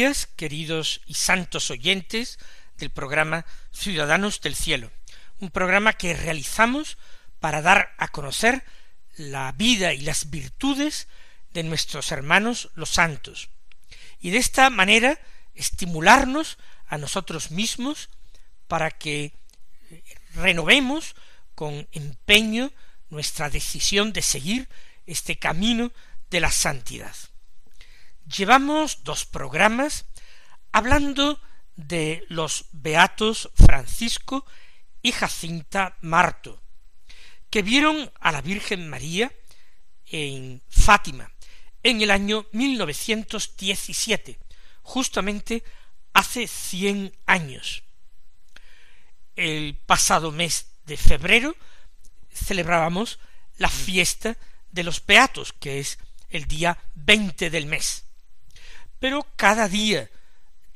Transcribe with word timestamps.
Días, 0.00 0.30
queridos 0.34 1.02
y 1.04 1.12
santos 1.12 1.70
oyentes 1.70 2.38
del 2.78 2.88
programa 2.88 3.44
Ciudadanos 3.70 4.40
del 4.40 4.54
Cielo, 4.54 4.90
un 5.40 5.50
programa 5.50 5.92
que 5.92 6.14
realizamos 6.14 6.96
para 7.38 7.60
dar 7.60 7.94
a 7.98 8.08
conocer 8.08 8.64
la 9.18 9.52
vida 9.52 9.92
y 9.92 10.00
las 10.00 10.30
virtudes 10.30 11.06
de 11.52 11.64
nuestros 11.64 12.12
hermanos 12.12 12.70
los 12.76 12.88
santos, 12.88 13.50
y 14.22 14.30
de 14.30 14.38
esta 14.38 14.70
manera 14.70 15.20
estimularnos 15.54 16.56
a 16.86 16.96
nosotros 16.96 17.50
mismos 17.50 18.08
para 18.68 18.90
que 18.90 19.34
renovemos 20.34 21.14
con 21.54 21.86
empeño 21.92 22.72
nuestra 23.10 23.50
decisión 23.50 24.14
de 24.14 24.22
seguir 24.22 24.66
este 25.04 25.38
camino 25.38 25.92
de 26.30 26.40
la 26.40 26.50
santidad. 26.50 27.14
Llevamos 28.36 29.02
dos 29.02 29.24
programas 29.24 30.06
hablando 30.70 31.40
de 31.74 32.24
los 32.28 32.66
beatos 32.70 33.50
Francisco 33.54 34.46
y 35.02 35.10
Jacinta 35.10 35.96
Marto, 36.00 36.62
que 37.50 37.62
vieron 37.62 38.12
a 38.20 38.30
la 38.30 38.40
Virgen 38.40 38.88
María 38.88 39.32
en 40.06 40.62
Fátima 40.68 41.32
en 41.82 42.02
el 42.02 42.12
año 42.12 42.46
1917, 42.52 44.38
justamente 44.82 45.64
hace 46.12 46.46
cien 46.46 47.12
años. 47.26 47.82
El 49.34 49.76
pasado 49.76 50.30
mes 50.30 50.76
de 50.84 50.96
febrero 50.96 51.56
celebrábamos 52.32 53.18
la 53.56 53.68
fiesta 53.68 54.36
de 54.70 54.84
los 54.84 55.04
beatos, 55.04 55.52
que 55.52 55.80
es 55.80 55.98
el 56.28 56.44
día 56.44 56.78
veinte 56.94 57.50
del 57.50 57.66
mes 57.66 58.04
pero 59.00 59.26
cada 59.34 59.66
día 59.66 60.08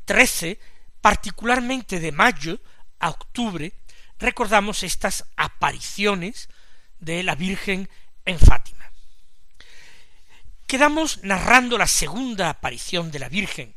trece, 0.04 0.58
particularmente 1.00 2.00
de 2.00 2.10
mayo 2.10 2.58
a 2.98 3.10
octubre, 3.10 3.72
recordamos 4.18 4.82
estas 4.82 5.26
apariciones 5.36 6.48
de 6.98 7.22
la 7.22 7.34
Virgen 7.34 7.88
en 8.24 8.38
Fátima. 8.38 8.90
Quedamos 10.66 11.22
narrando 11.22 11.76
la 11.78 11.86
segunda 11.86 12.48
aparición 12.48 13.10
de 13.10 13.18
la 13.18 13.28
Virgen 13.28 13.76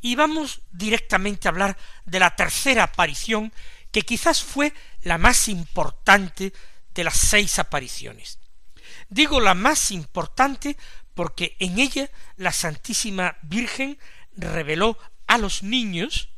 y 0.00 0.16
vamos 0.16 0.62
directamente 0.72 1.46
a 1.46 1.50
hablar 1.50 1.76
de 2.06 2.18
la 2.18 2.34
tercera 2.34 2.84
aparición 2.84 3.52
que 3.90 4.02
quizás 4.02 4.42
fue 4.42 4.72
la 5.02 5.18
más 5.18 5.48
importante 5.48 6.52
de 6.94 7.04
las 7.04 7.16
seis 7.16 7.58
apariciones. 7.58 8.38
Digo 9.08 9.40
la 9.40 9.54
más 9.54 9.90
importante 9.90 10.76
porque 11.14 11.56
en 11.58 11.78
ella 11.78 12.10
la 12.36 12.52
Santísima 12.52 13.36
Virgen 13.42 13.98
reveló 14.36 14.98
a 15.26 15.38
los 15.38 15.62
niños 15.62 16.28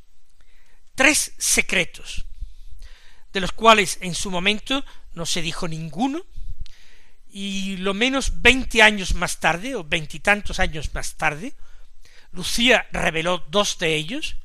tres 0.95 1.33
secretos, 1.39 2.27
de 3.33 3.41
los 3.41 3.53
cuales 3.53 3.99
en 4.01 4.15
su 4.15 4.31
momento 4.31 4.85
no 5.13 5.27
se 5.27 5.43
dijo 5.43 5.69
ninguno, 5.69 6.25
y 7.29 7.77
lo 7.79 7.93
menos 7.93 8.41
veinte 8.41 8.83
años 8.83 9.15
más 9.15 9.41
tarde, 9.41 9.75
o 9.75 9.85
veintitantos 9.85 10.61
años 10.61 10.95
más 10.95 11.17
tarde, 11.17 11.55
Lucía 12.33 12.87
reveló 12.93 13.45
dos 13.49 13.79
de 13.79 13.95
ellos, 13.95 14.37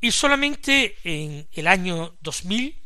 y 0.00 0.10
solamente 0.12 0.96
en 1.04 1.48
el 1.52 1.66
año 1.66 2.16
dos 2.20 2.44
mil 2.44 2.76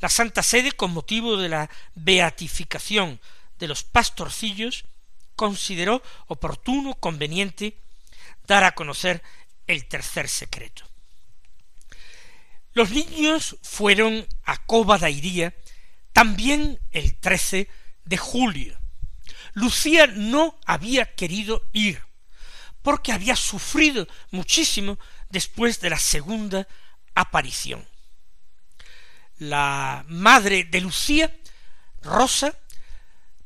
la 0.00 0.08
Santa 0.08 0.42
Sede, 0.42 0.72
con 0.72 0.92
motivo 0.92 1.36
de 1.36 1.48
la 1.48 1.68
beatificación 1.94 3.20
de 3.58 3.68
los 3.68 3.82
pastorcillos, 3.82 4.84
consideró 5.38 6.02
oportuno, 6.26 6.94
conveniente, 6.94 7.78
dar 8.48 8.64
a 8.64 8.72
conocer 8.72 9.22
el 9.68 9.86
tercer 9.86 10.28
secreto. 10.28 10.84
Los 12.72 12.90
niños 12.90 13.56
fueron 13.62 14.26
a 14.44 14.56
Coba 14.66 14.98
Iría 15.08 15.54
también 16.12 16.80
el 16.90 17.14
13 17.14 17.68
de 18.04 18.16
julio. 18.16 18.76
Lucía 19.54 20.08
no 20.08 20.58
había 20.66 21.14
querido 21.14 21.62
ir, 21.72 22.02
porque 22.82 23.12
había 23.12 23.36
sufrido 23.36 24.08
muchísimo 24.32 24.98
después 25.30 25.80
de 25.80 25.90
la 25.90 26.00
segunda 26.00 26.66
aparición. 27.14 27.86
La 29.38 30.04
madre 30.08 30.64
de 30.64 30.80
Lucía, 30.80 31.32
Rosa, 32.02 32.58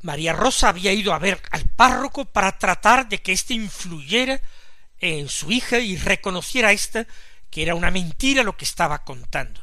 María 0.03 0.33
Rosa 0.33 0.69
había 0.69 0.93
ido 0.93 1.15
a 1.15 1.19
ver 1.19 1.41
al 1.51 1.65
párroco 1.65 2.25
para 2.25 2.59
tratar 2.59 3.09
de 3.09 3.23
que 3.23 3.33
éste 3.33 3.55
influyera 3.55 4.41
en 4.99 5.29
su 5.29 5.51
hija 5.51 5.79
y 5.79 5.97
reconociera 5.97 6.73
ésta 6.73 7.07
que 7.51 7.63
era 7.63 7.75
una 7.75 7.91
mentira 7.91 8.43
lo 8.43 8.57
que 8.57 8.65
estaba 8.65 9.05
contando. 9.05 9.63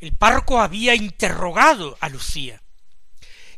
El 0.00 0.12
párroco 0.12 0.60
había 0.60 0.94
interrogado 0.94 1.96
a 2.00 2.08
Lucía 2.08 2.60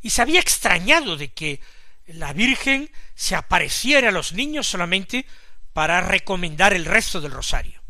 y 0.00 0.10
se 0.10 0.22
había 0.22 0.40
extrañado 0.40 1.16
de 1.16 1.32
que 1.32 1.60
la 2.06 2.32
Virgen 2.32 2.90
se 3.14 3.34
apareciera 3.34 4.10
a 4.10 4.12
los 4.12 4.32
niños 4.32 4.66
solamente 4.66 5.26
para 5.72 6.00
recomendar 6.00 6.72
el 6.72 6.84
resto 6.84 7.20
del 7.20 7.32
rosario. 7.32 7.82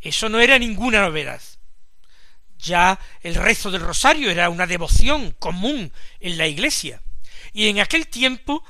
Eso 0.00 0.28
no 0.28 0.40
era 0.40 0.58
ninguna 0.58 1.00
novedad. 1.00 1.42
Ya 2.62 3.00
el 3.22 3.36
rezo 3.36 3.70
del 3.70 3.80
rosario 3.80 4.30
era 4.30 4.50
una 4.50 4.66
devoción 4.66 5.32
común 5.32 5.92
en 6.20 6.36
la 6.36 6.46
iglesia, 6.46 7.02
y 7.52 7.68
en 7.68 7.80
aquel 7.80 8.06
tiempo 8.06 8.62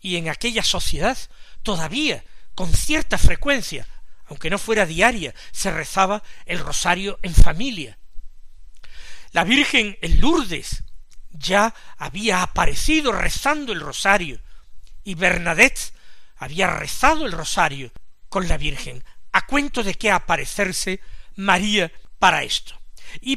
y 0.00 0.16
en 0.16 0.28
aquella 0.28 0.62
sociedad 0.62 1.18
todavía 1.62 2.24
con 2.54 2.72
cierta 2.72 3.18
frecuencia, 3.18 3.86
aunque 4.26 4.48
no 4.48 4.58
fuera 4.58 4.86
diaria, 4.86 5.34
se 5.52 5.70
rezaba 5.70 6.22
el 6.46 6.58
rosario 6.58 7.18
en 7.22 7.34
familia. 7.34 7.98
La 9.32 9.44
Virgen 9.44 9.98
en 10.00 10.20
Lourdes 10.20 10.84
ya 11.30 11.74
había 11.98 12.42
aparecido 12.42 13.12
rezando 13.12 13.72
el 13.72 13.80
rosario, 13.80 14.40
y 15.02 15.16
Bernadette 15.16 15.92
había 16.36 16.68
rezado 16.68 17.26
el 17.26 17.32
rosario 17.32 17.92
con 18.30 18.48
la 18.48 18.56
Virgen, 18.56 19.04
a 19.32 19.44
cuento 19.46 19.82
de 19.82 19.94
que 19.94 20.10
aparecerse 20.10 21.00
María 21.34 21.92
para 22.18 22.42
esto 22.42 22.83
y 23.20 23.36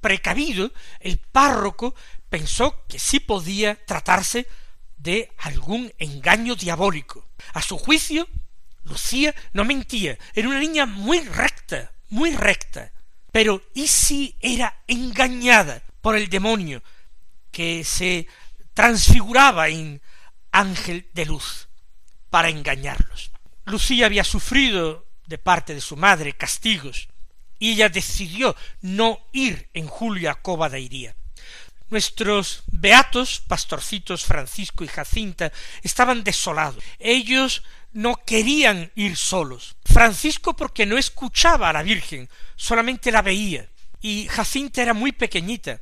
precavido, 0.00 0.72
el 1.00 1.18
párroco 1.18 1.94
pensó 2.28 2.84
que 2.86 2.98
sí 2.98 3.20
podía 3.20 3.84
tratarse 3.86 4.46
de 4.96 5.32
algún 5.38 5.92
engaño 5.98 6.54
diabólico. 6.54 7.28
A 7.54 7.62
su 7.62 7.78
juicio, 7.78 8.28
Lucía 8.84 9.34
no 9.52 9.64
mentía, 9.64 10.18
era 10.34 10.48
una 10.48 10.60
niña 10.60 10.86
muy 10.86 11.20
recta, 11.20 11.92
muy 12.08 12.34
recta. 12.34 12.92
Pero 13.32 13.62
¿y 13.74 13.86
si 13.86 14.36
era 14.40 14.82
engañada 14.86 15.82
por 16.00 16.16
el 16.16 16.28
demonio 16.28 16.82
que 17.50 17.84
se 17.84 18.26
transfiguraba 18.74 19.68
en 19.68 20.00
ángel 20.50 21.08
de 21.12 21.26
luz 21.26 21.68
para 22.30 22.48
engañarlos? 22.48 23.30
Lucía 23.66 24.06
había 24.06 24.24
sufrido 24.24 25.06
de 25.26 25.38
parte 25.38 25.74
de 25.74 25.80
su 25.80 25.96
madre 25.96 26.32
castigos 26.32 27.08
y 27.58 27.72
ella 27.72 27.88
decidió 27.88 28.54
no 28.80 29.20
ir 29.32 29.68
en 29.74 29.86
julio 29.86 30.30
a 30.30 30.40
Coba 30.40 30.68
de 30.68 30.80
Iría. 30.80 31.16
Nuestros 31.90 32.64
beatos, 32.66 33.40
pastorcitos 33.46 34.24
Francisco 34.24 34.84
y 34.84 34.88
Jacinta, 34.88 35.52
estaban 35.82 36.22
desolados. 36.22 36.84
Ellos 36.98 37.62
no 37.92 38.16
querían 38.26 38.92
ir 38.94 39.16
solos. 39.16 39.76
Francisco 39.84 40.54
porque 40.54 40.86
no 40.86 40.98
escuchaba 40.98 41.70
a 41.70 41.72
la 41.72 41.82
Virgen, 41.82 42.28
solamente 42.56 43.10
la 43.10 43.22
veía. 43.22 43.68
Y 44.00 44.28
Jacinta 44.28 44.82
era 44.82 44.94
muy 44.94 45.12
pequeñita. 45.12 45.80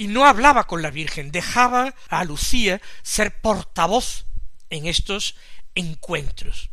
y 0.00 0.06
no 0.06 0.26
hablaba 0.26 0.68
con 0.68 0.80
la 0.80 0.92
Virgen, 0.92 1.32
dejaba 1.32 1.92
a 2.08 2.22
Lucía 2.22 2.80
ser 3.02 3.40
portavoz 3.40 4.26
en 4.70 4.86
estos 4.86 5.34
encuentros. 5.74 6.70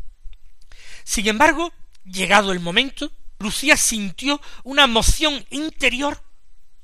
Sin 1.04 1.28
embargo, 1.28 1.74
llegado 2.04 2.51
el 2.51 2.60
momento, 2.60 3.12
Lucía 3.40 3.78
sintió 3.78 4.42
una 4.64 4.88
moción 4.88 5.46
interior 5.50 6.22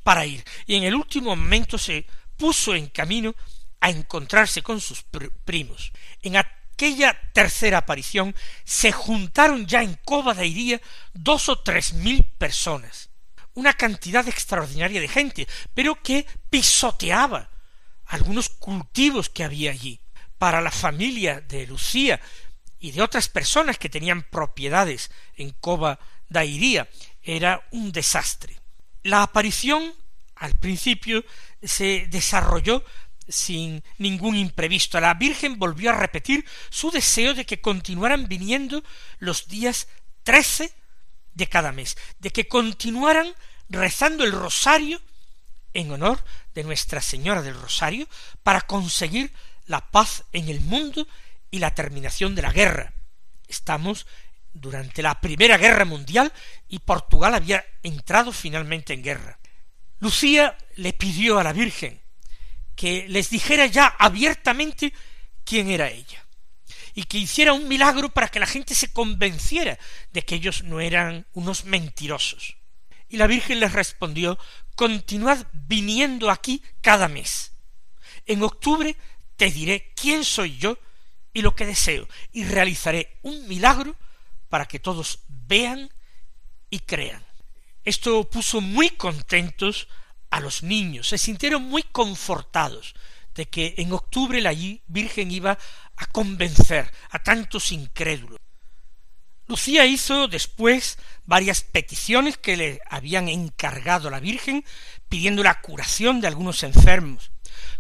para 0.04 0.26
ir, 0.26 0.44
y 0.66 0.76
en 0.76 0.84
el 0.84 0.96
último 0.96 1.36
momento 1.36 1.78
se 1.78 2.06
puso 2.38 2.76
en 2.76 2.88
camino 2.88 3.36
a 3.80 3.90
encontrarse 3.90 4.62
con 4.62 4.82
sus 4.82 5.04
primos. 5.46 5.92
En 6.22 6.38
aquella 6.38 7.20
tercera 7.34 7.80
aparición 7.80 8.36
se 8.64 8.92
juntaron 8.92 9.66
ya 9.66 9.84
en 9.84 9.96
Cova 10.04 10.34
de 10.34 10.48
Iría 10.48 10.82
dos 11.14 11.50
o 11.50 11.60
tres 11.60 11.94
mil 11.94 12.24
personas, 12.24 13.10
una 13.54 13.74
cantidad 13.74 14.28
extraordinaria 14.28 15.02
de 15.02 15.08
gente, 15.08 15.48
pero 15.74 16.02
que 16.02 16.26
pisoteaba 16.50 17.50
algunos 18.06 18.50
cultivos 18.50 19.30
que 19.30 19.44
había 19.44 19.72
allí. 19.72 20.00
Para 20.38 20.62
la 20.62 20.72
familia 20.72 21.40
de 21.40 21.68
Lucía 21.68 22.20
y 22.80 22.92
de 22.92 23.04
otras 23.04 23.30
personas 23.30 23.78
que 23.78 23.90
tenían 23.90 24.24
propiedades 24.24 25.12
en 25.36 25.52
Cova 25.52 26.00
era 27.22 27.68
un 27.72 27.92
desastre. 27.92 28.58
La 29.04 29.24
aparición 29.24 29.94
al 30.36 30.58
principio 30.58 31.24
se 31.62 32.08
desarrolló 32.10 32.84
sin 33.28 33.84
ningún 33.98 34.36
imprevisto. 34.36 35.00
La 35.00 35.14
Virgen 35.14 35.60
volvió 35.60 35.92
a 35.92 35.98
repetir 35.98 36.46
su 36.70 36.92
deseo 36.92 37.34
de 37.34 37.46
que 37.46 37.62
continuaran 37.62 38.28
viniendo 38.28 38.84
los 39.20 39.48
días 39.48 39.88
trece 40.24 40.74
de 41.34 41.48
cada 41.48 41.72
mes, 41.72 41.98
de 42.20 42.32
que 42.32 42.48
continuaran 42.48 43.34
rezando 43.70 44.24
el 44.24 44.32
rosario 44.32 45.02
en 45.74 45.92
honor 45.92 46.24
de 46.54 46.64
Nuestra 46.64 47.02
Señora 47.02 47.42
del 47.42 47.60
Rosario 47.60 48.08
para 48.44 48.62
conseguir 48.62 49.32
la 49.68 49.80
paz 49.92 50.26
en 50.34 50.50
el 50.50 50.60
mundo 50.60 51.08
y 51.50 51.60
la 51.60 51.74
terminación 51.74 52.36
de 52.36 52.42
la 52.42 52.52
guerra. 52.52 52.94
Estamos 53.48 54.06
durante 54.54 55.02
la 55.02 55.20
Primera 55.20 55.58
Guerra 55.58 55.86
Mundial 55.86 56.32
y 56.68 56.80
Portugal 56.80 57.36
había 57.36 57.64
entrado 57.84 58.32
finalmente 58.32 58.94
en 58.94 59.04
guerra. 59.04 59.40
Lucía 60.00 60.58
le 60.76 60.94
pidió 60.94 61.40
a 61.40 61.44
la 61.44 61.54
Virgen 61.54 62.02
que 62.76 63.08
les 63.08 63.30
dijera 63.30 63.66
ya 63.68 63.88
abiertamente 63.88 64.94
quién 65.44 65.70
era 65.70 65.90
ella 65.90 66.26
y 66.94 67.04
que 67.04 67.18
hiciera 67.18 67.54
un 67.54 67.68
milagro 67.68 68.10
para 68.10 68.28
que 68.28 68.40
la 68.40 68.46
gente 68.46 68.76
se 68.76 68.92
convenciera 68.92 69.78
de 70.12 70.24
que 70.24 70.36
ellos 70.36 70.64
no 70.64 70.80
eran 70.80 71.26
unos 71.34 71.66
mentirosos. 71.66 72.58
Y 73.08 73.18
la 73.18 73.28
Virgen 73.28 73.60
les 73.60 73.74
respondió 73.74 74.38
Continuad 74.76 75.46
viniendo 75.54 76.30
aquí 76.30 76.64
cada 76.82 77.08
mes. 77.08 77.54
En 78.26 78.42
octubre 78.42 78.96
te 79.36 79.52
diré 79.52 79.94
quién 79.96 80.24
soy 80.24 80.58
yo 80.58 80.78
y 81.34 81.42
lo 81.42 81.56
que 81.56 81.66
deseo, 81.66 82.08
y 82.32 82.44
realizaré 82.44 83.20
un 83.22 83.48
milagro 83.48 83.96
para 84.52 84.68
que 84.68 84.80
todos 84.80 85.20
vean 85.30 85.90
y 86.70 86.80
crean. 86.80 87.26
Esto 87.84 88.30
puso 88.30 88.60
muy 88.60 88.92
contentos 88.92 89.88
a 90.30 90.42
los 90.42 90.62
niños, 90.62 91.08
se 91.08 91.18
sintieron 91.18 91.64
muy 91.64 91.84
confortados 91.84 92.94
de 93.34 93.48
que 93.48 93.76
en 93.78 93.94
octubre 93.94 94.42
la 94.42 94.54
Virgen 94.88 95.32
iba 95.32 95.58
a 95.96 96.06
convencer 96.08 96.92
a 97.10 97.20
tantos 97.20 97.72
incrédulos. 97.72 98.38
Lucía 99.48 99.86
hizo 99.86 100.28
después 100.28 100.98
varias 101.26 101.62
peticiones 101.62 102.38
que 102.38 102.58
le 102.58 102.82
habían 102.90 103.30
encargado 103.30 104.10
la 104.10 104.20
Virgen, 104.20 104.64
pidiendo 105.10 105.44
la 105.44 105.62
curación 105.62 106.22
de 106.22 106.28
algunos 106.28 106.64
enfermos, 106.64 107.32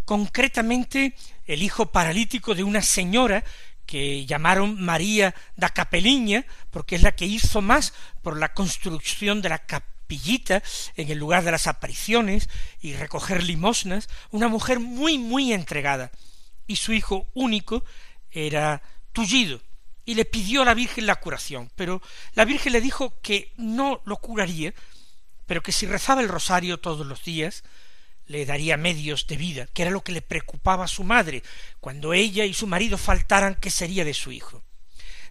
concretamente 0.05 1.15
el 1.45 1.63
hijo 1.63 1.91
paralítico 1.91 2.55
de 2.55 2.63
una 2.63 2.81
señora 2.81 3.43
que 3.85 4.25
llamaron 4.25 4.81
María 4.81 5.35
da 5.55 5.69
Capeliña, 5.69 6.45
porque 6.69 6.95
es 6.95 7.01
la 7.01 7.11
que 7.11 7.25
hizo 7.25 7.61
más 7.61 7.93
por 8.21 8.37
la 8.37 8.53
construcción 8.53 9.41
de 9.41 9.49
la 9.49 9.59
capillita 9.59 10.61
en 10.95 11.09
el 11.09 11.17
lugar 11.17 11.43
de 11.43 11.51
las 11.51 11.67
apariciones 11.67 12.49
y 12.81 12.93
recoger 12.93 13.43
limosnas, 13.43 14.09
una 14.29 14.47
mujer 14.47 14.79
muy, 14.79 15.17
muy 15.17 15.53
entregada. 15.53 16.11
Y 16.67 16.77
su 16.77 16.93
hijo 16.93 17.27
único 17.33 17.83
era 18.31 18.81
tullido, 19.11 19.61
y 20.05 20.15
le 20.15 20.25
pidió 20.25 20.61
a 20.61 20.65
la 20.65 20.73
Virgen 20.73 21.05
la 21.05 21.19
curación, 21.19 21.71
pero 21.75 22.01
la 22.33 22.45
Virgen 22.45 22.73
le 22.73 22.81
dijo 22.81 23.19
que 23.21 23.53
no 23.57 24.01
lo 24.05 24.17
curaría, 24.17 24.73
pero 25.45 25.61
que 25.61 25.71
si 25.71 25.85
rezaba 25.85 26.21
el 26.21 26.29
rosario 26.29 26.79
todos 26.79 27.05
los 27.05 27.23
días, 27.23 27.63
le 28.31 28.45
daría 28.45 28.77
medios 28.77 29.27
de 29.27 29.37
vida, 29.37 29.67
que 29.67 29.81
era 29.83 29.91
lo 29.91 30.03
que 30.03 30.13
le 30.13 30.21
preocupaba 30.21 30.85
a 30.85 30.87
su 30.87 31.03
madre. 31.03 31.43
Cuando 31.79 32.13
ella 32.13 32.45
y 32.45 32.53
su 32.53 32.65
marido 32.65 32.97
faltaran, 32.97 33.55
¿qué 33.55 33.69
sería 33.69 34.05
de 34.05 34.13
su 34.13 34.31
hijo? 34.31 34.63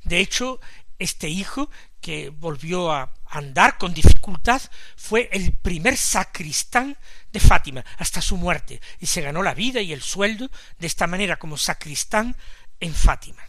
De 0.05 0.20
hecho, 0.20 0.61
este 0.99 1.29
hijo, 1.29 1.70
que 2.00 2.29
volvió 2.29 2.93
a 2.93 3.12
andar 3.26 3.79
con 3.79 3.94
dificultad, 3.94 4.61
fue 4.97 5.29
el 5.32 5.52
primer 5.52 5.97
sacristán 5.97 6.97
de 7.32 7.41
Fátima 7.41 7.85
hasta 7.97 8.20
su 8.20 8.37
muerte, 8.37 8.81
y 8.99 9.06
se 9.06 9.23
ganó 9.23 9.43
la 9.43 9.55
vida 9.55 9.81
y 9.81 9.93
el 9.93 10.02
sueldo 10.02 10.50
de 10.79 10.87
esta 10.87 11.06
manera 11.06 11.37
como 11.37 11.56
sacristán 11.56 12.37
en 12.81 12.94
Fátima. 12.94 13.43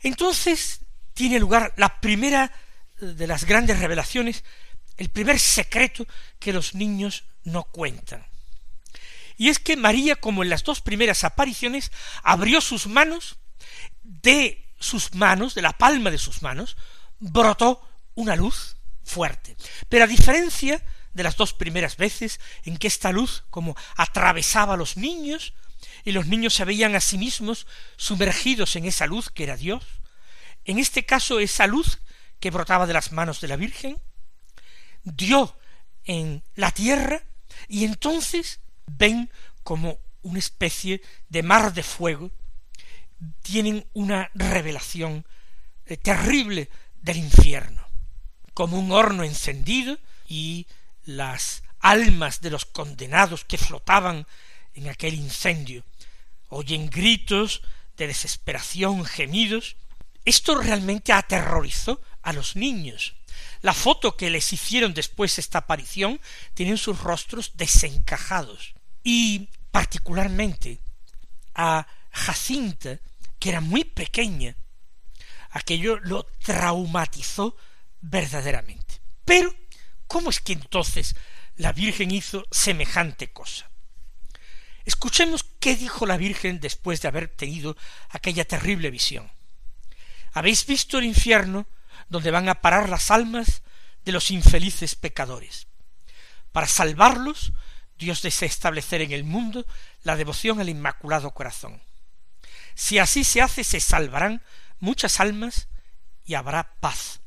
Entonces 0.00 0.80
tiene 1.14 1.38
lugar 1.38 1.74
la 1.76 2.00
primera 2.00 2.52
de 3.00 3.26
las 3.26 3.44
grandes 3.44 3.78
revelaciones, 3.78 4.44
el 4.96 5.10
primer 5.10 5.38
secreto 5.38 6.06
que 6.38 6.52
los 6.52 6.74
niños 6.74 7.24
no 7.44 7.64
cuentan. 7.64 8.24
Y 9.36 9.48
es 9.48 9.58
que 9.58 9.76
María, 9.76 10.16
como 10.16 10.42
en 10.42 10.50
las 10.50 10.64
dos 10.64 10.80
primeras 10.80 11.24
apariciones, 11.24 11.92
abrió 12.22 12.60
sus 12.60 12.86
manos, 12.86 13.36
de 14.02 14.66
sus 14.78 15.14
manos, 15.14 15.54
de 15.54 15.62
la 15.62 15.72
palma 15.72 16.10
de 16.10 16.18
sus 16.18 16.42
manos, 16.42 16.76
brotó 17.18 17.86
una 18.14 18.36
luz 18.36 18.76
fuerte. 19.04 19.56
Pero 19.88 20.04
a 20.04 20.08
diferencia 20.08 20.82
de 21.12 21.22
las 21.22 21.36
dos 21.36 21.54
primeras 21.54 21.96
veces 21.96 22.40
en 22.64 22.76
que 22.76 22.88
esta 22.88 23.12
luz 23.12 23.44
como 23.50 23.76
atravesaba 23.96 24.74
a 24.74 24.76
los 24.76 24.96
niños, 24.96 25.54
y 26.04 26.12
los 26.12 26.26
niños 26.26 26.54
se 26.54 26.64
veían 26.64 26.94
a 26.94 27.00
sí 27.00 27.18
mismos 27.18 27.66
sumergidos 27.96 28.76
en 28.76 28.84
esa 28.84 29.06
luz 29.06 29.30
que 29.30 29.44
era 29.44 29.56
Dios, 29.56 29.84
en 30.64 30.78
este 30.78 31.04
caso 31.04 31.40
esa 31.40 31.66
luz 31.66 32.00
que 32.38 32.50
brotaba 32.50 32.86
de 32.86 32.92
las 32.92 33.12
manos 33.12 33.40
de 33.40 33.48
la 33.48 33.56
Virgen, 33.56 34.00
dio 35.02 35.56
en 36.04 36.42
la 36.54 36.70
tierra, 36.70 37.22
y 37.68 37.84
entonces 37.84 38.60
ven 38.86 39.30
como 39.62 39.98
una 40.22 40.38
especie 40.38 41.02
de 41.28 41.42
mar 41.42 41.72
de 41.72 41.82
fuego, 41.82 42.30
tienen 43.42 43.86
una 43.94 44.30
revelación 44.34 45.24
eh, 45.86 45.96
terrible 45.96 46.68
del 47.00 47.18
infierno, 47.18 47.86
como 48.54 48.78
un 48.78 48.92
horno 48.92 49.24
encendido 49.24 49.98
y 50.28 50.66
las 51.04 51.62
almas 51.80 52.40
de 52.40 52.50
los 52.50 52.64
condenados 52.64 53.44
que 53.44 53.58
flotaban 53.58 54.26
en 54.74 54.88
aquel 54.88 55.14
incendio, 55.14 55.84
oyen 56.48 56.90
gritos 56.90 57.62
de 57.96 58.08
desesperación, 58.08 59.04
gemidos. 59.04 59.76
Esto 60.24 60.56
realmente 60.56 61.12
aterrorizó 61.12 62.00
a 62.22 62.32
los 62.32 62.56
niños. 62.56 63.14
La 63.62 63.72
foto 63.72 64.16
que 64.16 64.28
les 64.28 64.52
hicieron 64.52 64.92
después 64.92 65.38
esta 65.38 65.58
aparición 65.58 66.20
tienen 66.54 66.78
sus 66.78 67.00
rostros 67.00 67.52
desencajados 67.56 68.75
y 69.08 69.48
particularmente 69.70 70.80
a 71.54 71.86
Jacinta, 72.10 72.98
que 73.38 73.50
era 73.50 73.60
muy 73.60 73.84
pequeña, 73.84 74.56
aquello 75.50 76.00
lo 76.00 76.24
traumatizó 76.24 77.56
verdaderamente. 78.00 79.00
Pero, 79.24 79.54
¿cómo 80.08 80.30
es 80.30 80.40
que 80.40 80.54
entonces 80.54 81.14
la 81.54 81.72
Virgen 81.72 82.10
hizo 82.10 82.48
semejante 82.50 83.32
cosa? 83.32 83.70
Escuchemos 84.84 85.44
qué 85.60 85.76
dijo 85.76 86.04
la 86.04 86.16
Virgen 86.16 86.58
después 86.58 87.00
de 87.00 87.06
haber 87.06 87.28
tenido 87.28 87.76
aquella 88.08 88.44
terrible 88.44 88.90
visión. 88.90 89.30
¿Habéis 90.32 90.66
visto 90.66 90.98
el 90.98 91.04
infierno 91.04 91.68
donde 92.08 92.32
van 92.32 92.48
a 92.48 92.60
parar 92.60 92.88
las 92.88 93.12
almas 93.12 93.62
de 94.04 94.10
los 94.10 94.32
infelices 94.32 94.96
pecadores? 94.96 95.68
Para 96.50 96.66
salvarlos 96.66 97.52
Dios 97.98 98.22
desea 98.22 98.48
establecer 98.48 99.00
en 99.00 99.12
el 99.12 99.24
mundo 99.24 99.66
la 100.02 100.16
devoción 100.16 100.60
al 100.60 100.68
Inmaculado 100.68 101.30
Corazón. 101.32 101.80
Si 102.74 102.98
así 102.98 103.24
se 103.24 103.40
hace, 103.40 103.64
se 103.64 103.80
salvarán 103.80 104.42
muchas 104.80 105.20
almas 105.20 105.68
y 106.24 106.34
habrá 106.34 106.74
paz. 106.80 107.20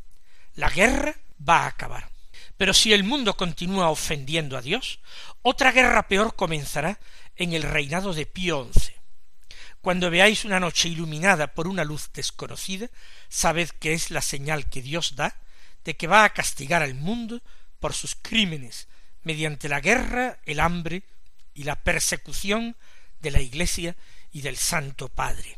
La 0.54 0.70
guerra 0.70 1.16
va 1.48 1.64
a 1.64 1.68
acabar. 1.68 2.10
Pero 2.58 2.74
si 2.74 2.94
el 2.94 3.04
mundo 3.04 3.38
continúa 3.38 3.90
ofendiendo 3.90 4.58
a 4.58 4.62
Dios, 4.62 5.00
otra 5.42 5.72
guerra 5.72 6.08
peor 6.08 6.36
comenzará 6.36 7.00
en 7.36 7.54
el 7.54 7.64
reinado 7.64 8.14
de 8.14 8.26
Pío 8.26 8.70
XI. 8.74 8.94
Cuando 9.82 10.12
veáis 10.12 10.44
una 10.44 10.60
noche 10.60 10.90
iluminada 10.90 11.54
por 11.54 11.68
una 11.68 11.86
luz 11.86 12.12
desconocida, 12.14 12.90
sabed 13.30 13.70
que 13.70 13.94
es 13.94 14.12
la 14.12 14.22
señal 14.22 14.70
que 14.70 14.82
Dios 14.82 15.16
da 15.16 15.38
de 15.86 15.96
que 15.96 16.08
va 16.08 16.26
a 16.26 16.34
castigar 16.34 16.84
al 16.84 16.96
mundo 16.96 17.42
por 17.80 17.94
sus 17.94 18.16
crímenes 18.16 18.90
mediante 19.24 19.70
la 19.70 19.80
guerra, 19.80 20.40
el 20.46 20.60
hambre 20.60 21.04
y 21.54 21.64
la 21.64 21.76
persecución 21.76 22.76
de 23.20 23.32
la 23.32 23.42
Iglesia 23.42 23.96
y 24.32 24.42
del 24.42 24.58
Santo 24.58 25.10
Padre. 25.10 25.58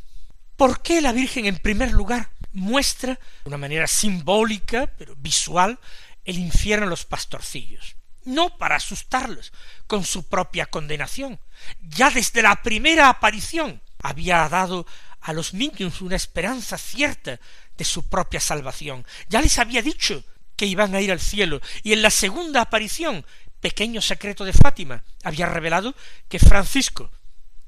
¿Por 0.56 0.82
qué 0.82 1.02
la 1.02 1.12
Virgen 1.12 1.46
en 1.46 1.58
primer 1.58 1.92
lugar 1.92 2.30
muestra 2.54 3.14
de 3.14 3.20
una 3.46 3.58
manera 3.58 3.88
simbólica, 3.88 4.88
pero 4.98 5.16
visual, 5.16 5.80
el 6.24 6.38
infierno 6.38 6.86
a 6.86 6.90
los 6.90 7.06
pastorcillos? 7.06 7.96
No 8.24 8.58
para 8.58 8.76
asustarlos 8.76 9.52
con 9.88 10.06
su 10.06 10.30
propia 10.30 10.68
condenación. 10.68 11.40
Ya 11.82 12.12
desde 12.12 12.44
la 12.44 12.62
primera 12.62 13.10
aparición 13.10 13.82
había 14.04 14.48
dado 14.50 14.86
a 15.22 15.34
los 15.34 15.54
niños 15.54 16.02
una 16.02 16.16
esperanza 16.16 16.78
cierta 16.78 17.40
de 17.78 17.86
su 17.86 18.08
propia 18.10 18.40
salvación. 18.40 19.06
Ya 19.30 19.42
les 19.42 19.58
había 19.58 19.82
dicho 19.82 20.24
que 20.56 20.66
iban 20.66 20.94
a 20.94 21.02
ir 21.02 21.12
al 21.12 21.20
cielo, 21.20 21.60
y 21.82 21.94
en 21.94 22.04
la 22.04 22.12
segunda 22.12 22.62
aparición, 22.62 23.26
pequeño 23.62 24.02
secreto 24.02 24.44
de 24.44 24.54
Fátima, 24.54 25.04
había 25.24 25.46
revelado 25.46 25.96
que 26.28 26.40
Francisco 26.40 27.12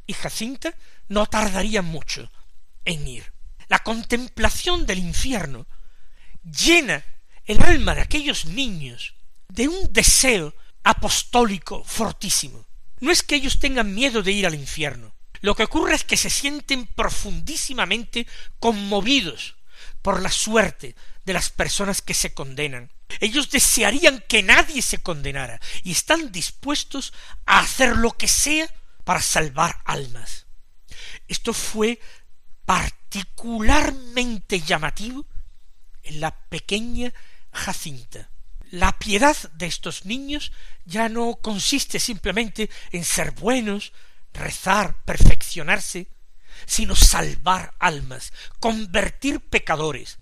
y 0.06 0.14
Jacinta 0.14 0.74
no 1.08 1.26
tardarían 1.28 1.86
mucho 1.86 2.30
en 2.84 3.08
ir. 3.08 3.32
La 3.70 3.80
contemplación 3.80 4.86
del 4.86 5.00
infierno 5.00 5.66
llena 6.44 7.04
el 7.46 7.62
alma 7.64 7.96
de 7.96 8.02
aquellos 8.02 8.46
niños 8.46 9.16
de 9.48 9.68
un 9.68 9.94
deseo 9.94 10.54
apostólico 10.84 11.84
fortísimo. 11.84 12.66
No 13.00 13.12
es 13.12 13.24
que 13.24 13.36
ellos 13.36 13.60
tengan 13.60 13.94
miedo 13.94 14.24
de 14.24 14.32
ir 14.32 14.46
al 14.46 14.56
infierno. 14.56 15.14
Lo 15.42 15.56
que 15.56 15.64
ocurre 15.64 15.96
es 15.96 16.04
que 16.04 16.18
se 16.18 16.30
sienten 16.30 16.86
profundísimamente 16.86 18.28
conmovidos 18.60 19.56
por 20.02 20.22
la 20.22 20.32
suerte 20.32 20.96
de 21.26 21.34
las 21.34 21.50
personas 21.50 22.02
que 22.02 22.14
se 22.14 22.34
condenan. 22.34 22.92
Ellos 23.20 23.50
desearían 23.50 24.24
que 24.28 24.44
nadie 24.44 24.82
se 24.82 25.00
condenara 25.00 25.60
y 25.84 25.92
están 25.92 26.32
dispuestos 26.32 27.14
a 27.46 27.60
hacer 27.60 27.98
lo 27.98 28.12
que 28.12 28.28
sea 28.28 28.68
para 29.04 29.22
salvar 29.22 29.82
almas. 29.86 30.46
Esto 31.28 31.54
fue 31.54 32.00
particularmente 32.66 34.62
llamativo 34.62 35.26
en 36.04 36.20
la 36.22 36.32
pequeña 36.32 37.14
Jacinta. 37.52 38.30
La 38.72 38.98
piedad 38.98 39.38
de 39.54 39.68
estos 39.68 40.06
niños 40.06 40.52
ya 40.86 41.10
no 41.10 41.36
consiste 41.36 42.00
simplemente 42.00 42.70
en 42.92 43.04
ser 43.04 43.32
buenos, 43.32 43.94
rezar, 44.34 45.04
perfeccionarse, 45.06 46.08
sino 46.66 46.96
salvar 46.96 47.74
almas, 47.80 48.34
convertir 48.60 49.40
pecadores. 49.42 50.18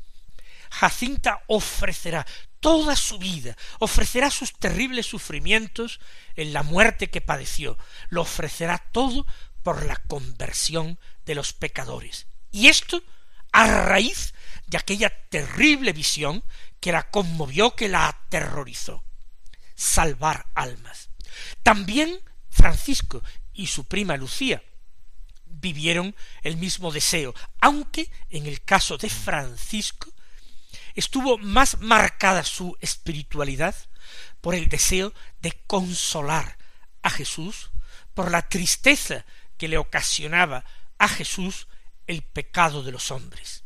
Jacinta 0.70 1.44
ofrecerá 1.48 2.26
toda 2.62 2.96
su 2.96 3.18
vida, 3.18 3.58
ofrecerá 3.80 4.32
sus 4.32 4.54
terribles 4.54 5.08
sufrimientos 5.08 6.00
en 6.36 6.54
la 6.54 6.64
muerte 6.64 7.10
que 7.10 7.20
padeció, 7.20 7.78
lo 8.10 8.22
ofrecerá 8.22 8.78
todo 8.94 9.26
por 9.64 9.86
la 9.86 9.98
conversión 9.98 10.98
de 11.26 11.36
los 11.36 11.52
pecadores. 11.52 12.28
Y 12.52 12.68
esto 12.68 13.04
a 13.52 13.68
raíz 13.68 14.34
de 14.68 14.78
aquella 14.78 15.10
terrible 15.30 15.92
visión 15.92 16.44
que 16.80 16.92
la 16.92 17.10
conmovió, 17.10 17.76
que 17.76 17.90
la 17.90 18.08
aterrorizó. 18.08 19.04
Salvar 19.76 20.48
almas. 20.54 21.10
También 21.64 22.20
Francisco 22.50 23.24
y 23.54 23.68
su 23.68 23.86
prima 23.86 24.16
Lucía 24.18 24.64
vivieron 25.46 26.16
el 26.44 26.58
mismo 26.58 26.92
deseo, 26.92 27.34
aunque 27.60 28.10
en 28.30 28.46
el 28.46 28.62
caso 28.62 28.98
de 28.98 29.10
Francisco 29.10 30.11
estuvo 30.96 31.38
más 31.38 31.80
marcada 31.80 32.44
su 32.44 32.78
espiritualidad 32.82 33.76
por 34.42 34.56
el 34.56 34.68
deseo 34.68 35.14
de 35.42 35.52
consolar 35.68 36.58
a 37.02 37.10
Jesús, 37.10 37.72
por 38.14 38.32
la 38.32 38.48
tristeza 38.48 39.26
que 39.58 39.68
le 39.68 39.78
ocasionaba 39.78 40.66
a 40.98 41.08
Jesús 41.08 41.68
el 42.08 42.22
pecado 42.24 42.84
de 42.84 42.92
los 42.92 43.12
hombres. 43.12 43.64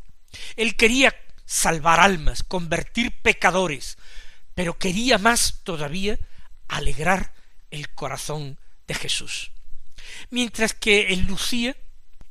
Él 0.56 0.76
quería 0.76 1.16
salvar 1.46 2.00
almas, 2.00 2.44
convertir 2.44 3.12
pecadores, 3.22 3.98
pero 4.54 4.78
quería 4.78 5.18
más 5.18 5.62
todavía 5.64 6.18
alegrar 6.68 7.34
el 7.72 7.90
corazón 7.94 8.60
de 8.88 8.94
Jesús. 8.94 9.52
Mientras 10.30 10.74
que 10.74 11.14
en 11.14 11.28
Lucía 11.28 11.76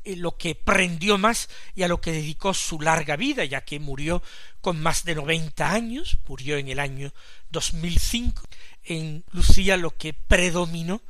lo 0.05 0.37
que 0.37 0.55
prendió 0.55 1.19
más 1.19 1.49
y 1.75 1.83
a 1.83 1.89
lo 1.89 2.01
que 2.01 2.13
dedicó 2.13 2.55
su 2.55 2.81
larga 2.81 3.17
vida, 3.17 3.45
ya 3.45 3.65
que 3.65 3.79
murió 3.79 4.23
con 4.61 4.81
más 4.81 5.05
de 5.05 5.15
noventa 5.15 5.73
años, 5.73 6.19
murió 6.27 6.57
en 6.57 6.69
el 6.69 6.79
año 6.79 7.13
2005. 7.51 8.43
En 8.85 9.25
Lucía 9.33 9.77
lo 9.77 9.97
que 9.97 10.13
predominó 10.13 11.03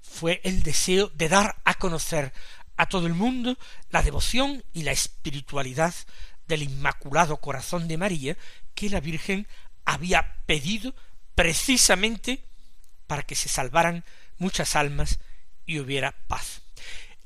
fue 0.00 0.40
el 0.44 0.62
deseo 0.62 1.10
de 1.14 1.28
dar 1.28 1.56
a 1.64 1.74
conocer 1.74 2.32
a 2.76 2.86
todo 2.86 3.06
el 3.06 3.14
mundo 3.14 3.58
la 3.90 4.02
devoción 4.02 4.64
y 4.72 4.82
la 4.82 4.92
espiritualidad 4.92 5.94
del 6.46 6.62
Inmaculado 6.62 7.38
Corazón 7.38 7.88
de 7.88 7.96
María 7.96 8.36
que 8.74 8.90
la 8.90 9.00
Virgen 9.00 9.46
había 9.84 10.36
pedido 10.46 10.94
precisamente 11.34 12.44
para 13.06 13.22
que 13.22 13.34
se 13.34 13.48
salvaran 13.48 14.04
muchas 14.38 14.76
almas 14.76 15.18
y 15.66 15.78
hubiera 15.78 16.12
paz. 16.28 16.62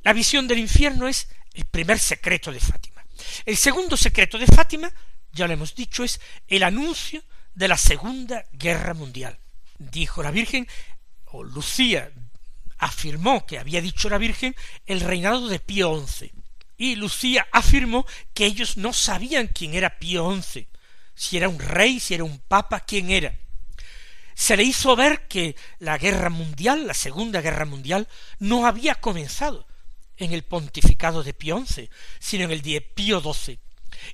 La 0.06 0.12
visión 0.12 0.46
del 0.46 0.60
infierno 0.60 1.08
es 1.08 1.26
el 1.52 1.64
primer 1.64 1.98
secreto 1.98 2.52
de 2.52 2.60
Fátima. 2.60 3.04
El 3.44 3.56
segundo 3.56 3.96
secreto 3.96 4.38
de 4.38 4.46
Fátima, 4.46 4.88
ya 5.32 5.48
lo 5.48 5.54
hemos 5.54 5.74
dicho, 5.74 6.04
es 6.04 6.20
el 6.46 6.62
anuncio 6.62 7.24
de 7.56 7.66
la 7.66 7.76
Segunda 7.76 8.46
Guerra 8.52 8.94
Mundial. 8.94 9.36
Dijo 9.78 10.22
la 10.22 10.30
Virgen, 10.30 10.68
o 11.24 11.42
Lucía 11.42 12.12
afirmó 12.78 13.46
que 13.46 13.58
había 13.58 13.80
dicho 13.80 14.08
la 14.08 14.18
Virgen 14.18 14.54
el 14.86 15.00
reinado 15.00 15.48
de 15.48 15.58
Pío 15.58 16.00
XI. 16.06 16.30
Y 16.76 16.94
Lucía 16.94 17.48
afirmó 17.50 18.06
que 18.32 18.46
ellos 18.46 18.76
no 18.76 18.92
sabían 18.92 19.48
quién 19.48 19.74
era 19.74 19.98
Pío 19.98 20.40
XI, 20.40 20.68
si 21.16 21.36
era 21.36 21.48
un 21.48 21.58
rey, 21.58 21.98
si 21.98 22.14
era 22.14 22.22
un 22.22 22.38
papa, 22.38 22.78
quién 22.78 23.10
era 23.10 23.34
se 24.36 24.54
le 24.54 24.64
hizo 24.64 24.94
ver 24.94 25.26
que 25.28 25.56
la 25.78 25.96
guerra 25.96 26.28
mundial, 26.28 26.86
la 26.86 26.92
segunda 26.92 27.40
guerra 27.40 27.64
mundial, 27.64 28.06
no 28.38 28.66
había 28.66 28.94
comenzado 28.94 29.66
en 30.16 30.32
el 30.32 30.44
pontificado 30.44 31.22
de 31.22 31.34
Pío 31.34 31.64
XI, 31.64 31.90
sino 32.18 32.44
en 32.44 32.50
el 32.52 32.62
de 32.62 32.80
Pío 32.80 33.20
XII. 33.20 33.58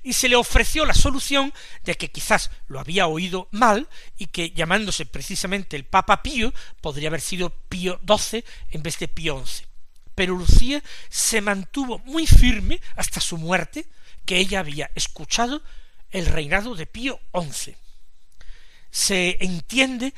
Y 0.01 0.13
se 0.13 0.29
le 0.29 0.35
ofreció 0.35 0.85
la 0.85 0.93
solución 0.93 1.53
de 1.83 1.95
que 1.95 2.11
quizás 2.11 2.51
lo 2.67 2.79
había 2.79 3.07
oído 3.07 3.47
mal 3.51 3.89
y 4.17 4.27
que 4.27 4.51
llamándose 4.51 5.05
precisamente 5.05 5.75
el 5.75 5.85
Papa 5.85 6.23
Pío 6.23 6.53
podría 6.81 7.09
haber 7.09 7.21
sido 7.21 7.49
Pío 7.49 7.99
XII 8.07 8.43
en 8.71 8.83
vez 8.83 8.97
de 8.99 9.07
Pío 9.07 9.43
XI. 9.45 9.65
Pero 10.15 10.35
Lucía 10.35 10.81
se 11.09 11.41
mantuvo 11.41 11.99
muy 11.99 12.27
firme 12.27 12.79
hasta 12.95 13.19
su 13.19 13.37
muerte 13.37 13.87
que 14.25 14.37
ella 14.37 14.59
había 14.59 14.89
escuchado 14.95 15.61
el 16.11 16.27
reinado 16.27 16.75
de 16.75 16.85
Pío 16.85 17.19
XI 17.33 17.75
se 18.93 19.43
entiende 19.43 20.13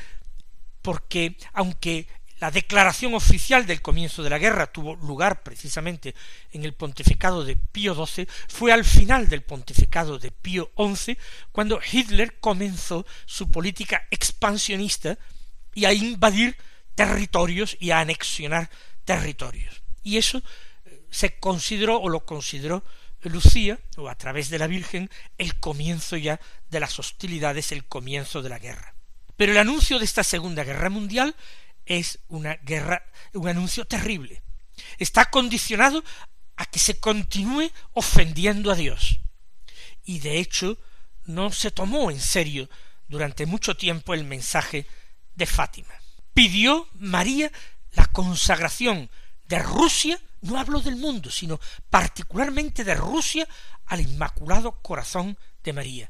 porque 0.82 1.38
aunque 1.54 2.08
la 2.40 2.52
declaración 2.52 3.14
oficial 3.14 3.66
del 3.66 3.82
comienzo 3.82 4.22
de 4.22 4.30
la 4.30 4.38
guerra 4.38 4.68
tuvo 4.68 4.96
lugar 4.96 5.44
precisamente 5.44 6.16
en 6.52 6.66
el 6.66 6.74
pontificado 6.74 7.44
de 7.44 7.56
Pío 7.56 7.94
XII, 8.06 8.28
fue 8.48 8.72
al 8.74 8.84
final 8.84 9.30
del 9.30 9.42
pontificado 9.42 10.20
de 10.20 10.32
Pío 10.32 10.72
XI 10.78 11.18
cuando 11.52 11.80
Hitler 11.92 12.40
comenzó 12.40 13.06
su 13.26 13.50
política 13.50 14.06
expansionista 14.12 15.18
y 15.74 15.86
a 15.86 15.94
invadir 15.94 16.58
territorios 16.94 17.78
y 17.80 17.92
a 17.92 18.00
anexionar 18.00 18.70
territorios. 19.06 19.82
Y 20.04 20.18
eso 20.18 20.42
eh, 20.86 21.04
se 21.10 21.40
consideró 21.40 22.00
o 22.00 22.10
lo 22.10 22.26
consideró 22.26 22.84
Lucía, 23.30 23.80
o 23.98 24.10
a 24.10 24.16
través 24.16 24.50
de 24.50 24.60
la 24.60 24.68
Virgen, 24.68 25.10
el 25.38 25.60
comienzo 25.60 26.18
ya 26.18 26.40
de 26.70 26.80
las 26.80 27.00
hostilidades, 27.00 27.72
el 27.72 27.86
comienzo 27.86 28.42
de 28.42 28.50
la 28.50 28.60
guerra. 28.60 28.94
Pero 29.38 29.52
el 29.52 29.58
anuncio 29.58 30.00
de 30.00 30.06
esta 30.06 30.24
Segunda 30.24 30.64
Guerra 30.64 30.90
Mundial 30.90 31.36
es 31.86 32.20
una 32.28 32.56
guerra, 32.56 33.06
un 33.34 33.48
anuncio 33.48 33.86
terrible. 33.86 34.42
Está 34.98 35.30
condicionado 35.30 36.04
a 36.58 36.66
que 36.66 36.80
se 36.80 37.00
continúe 37.00 37.72
ofendiendo 37.94 38.72
a 38.72 38.76
Dios. 38.76 39.20
Y 40.04 40.20
de 40.20 40.40
hecho, 40.40 40.78
no 41.26 41.52
se 41.52 41.72
tomó 41.72 42.12
en 42.12 42.20
serio 42.20 42.70
durante 43.08 43.46
mucho 43.46 43.76
tiempo 43.76 44.14
el 44.14 44.24
mensaje 44.24 44.88
de 45.36 45.46
Fátima. 45.46 45.94
Pidió 46.34 46.88
María 46.94 47.52
la 47.94 48.06
consagración 48.08 49.10
de 49.48 49.60
Rusia 49.60 50.20
no 50.42 50.60
hablo 50.60 50.80
del 50.80 50.96
mundo, 50.96 51.32
sino 51.32 51.60
particularmente 51.90 52.84
de 52.84 52.94
Rusia 52.94 53.48
al 53.88 54.02
Inmaculado 54.02 54.74
Corazón 54.82 55.38
de 55.64 55.74
María. 55.74 56.10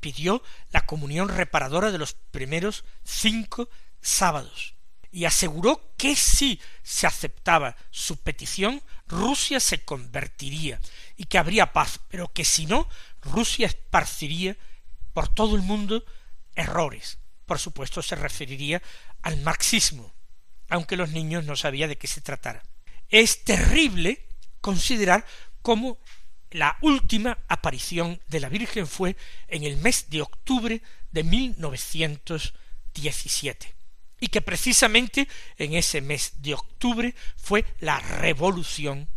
Pidió 0.00 0.42
la 0.70 0.86
comunión 0.86 1.28
reparadora 1.28 1.90
de 1.90 1.98
los 1.98 2.14
primeros 2.14 2.84
cinco 3.04 3.68
sábados 4.00 4.74
y 5.12 5.24
aseguró 5.24 5.92
que 5.96 6.14
si 6.14 6.60
se 6.82 7.06
aceptaba 7.06 7.76
su 7.90 8.18
petición, 8.18 8.82
Rusia 9.06 9.60
se 9.60 9.82
convertiría 9.84 10.80
y 11.16 11.24
que 11.24 11.38
habría 11.38 11.72
paz, 11.72 12.00
pero 12.08 12.30
que 12.32 12.44
si 12.44 12.66
no, 12.66 12.88
Rusia 13.22 13.66
esparciría 13.66 14.56
por 15.12 15.28
todo 15.28 15.56
el 15.56 15.62
mundo 15.62 16.04
errores. 16.54 17.18
Por 17.46 17.58
supuesto, 17.58 18.02
se 18.02 18.16
referiría 18.16 18.82
al 19.22 19.38
marxismo. 19.38 20.12
aunque 20.72 20.96
los 20.96 21.10
niños 21.10 21.44
no 21.44 21.56
sabían 21.56 21.88
de 21.88 21.98
qué 21.98 22.06
se 22.06 22.20
tratara. 22.20 22.62
Es 23.08 23.42
terrible 23.42 24.24
considerar 24.60 25.26
cómo 25.62 25.98
la 26.52 26.78
última 26.80 27.38
aparición 27.48 28.20
de 28.28 28.38
la 28.38 28.48
Virgen 28.48 28.86
fue 28.86 29.16
en 29.48 29.64
el 29.64 29.78
mes 29.78 30.10
de 30.10 30.22
octubre 30.22 30.80
de 31.10 31.24
1917 31.24 33.79
y 34.20 34.28
que 34.28 34.42
precisamente 34.42 35.26
en 35.56 35.74
ese 35.74 36.00
mes 36.00 36.34
de 36.36 36.54
octubre 36.54 37.14
fue 37.36 37.64
la 37.80 37.98
revolución 37.98 39.08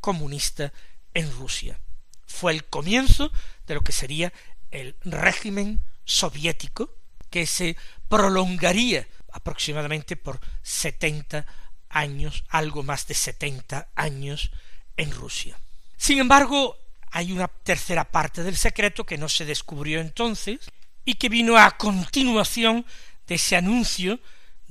comunista 0.00 0.72
en 1.14 1.30
Rusia. 1.32 1.78
Fue 2.26 2.52
el 2.52 2.64
comienzo 2.64 3.30
de 3.66 3.74
lo 3.74 3.82
que 3.82 3.92
sería 3.92 4.32
el 4.70 4.96
régimen 5.04 5.82
soviético 6.04 6.94
que 7.28 7.46
se 7.46 7.76
prolongaría 8.08 9.06
aproximadamente 9.32 10.16
por 10.16 10.40
setenta 10.62 11.46
años, 11.88 12.44
algo 12.48 12.82
más 12.82 13.06
de 13.06 13.14
setenta 13.14 13.88
años 13.94 14.50
en 14.96 15.10
Rusia. 15.10 15.58
Sin 15.96 16.18
embargo, 16.18 16.78
hay 17.10 17.32
una 17.32 17.48
tercera 17.48 18.04
parte 18.04 18.42
del 18.42 18.56
secreto 18.56 19.04
que 19.04 19.18
no 19.18 19.28
se 19.28 19.44
descubrió 19.44 20.00
entonces 20.00 20.60
y 21.04 21.14
que 21.14 21.28
vino 21.28 21.56
a 21.56 21.76
continuación 21.76 22.86
de 23.26 23.34
ese 23.34 23.56
anuncio 23.56 24.18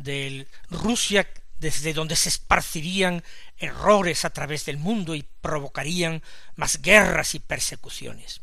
de 0.03 0.48
Rusia 0.70 1.27
desde 1.58 1.93
donde 1.93 2.15
se 2.15 2.29
esparcirían 2.29 3.24
errores 3.58 4.25
a 4.25 4.31
través 4.31 4.65
del 4.65 4.77
mundo 4.77 5.13
y 5.13 5.24
provocarían 5.41 6.24
más 6.55 6.81
guerras 6.81 7.36
y 7.36 7.39
persecuciones. 7.39 8.41